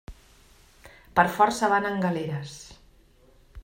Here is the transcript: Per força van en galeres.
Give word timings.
Per 1.19 1.27
força 1.37 1.71
van 1.75 1.87
en 1.93 2.03
galeres. 2.09 2.59